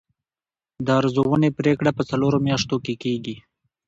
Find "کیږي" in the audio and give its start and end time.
3.03-3.35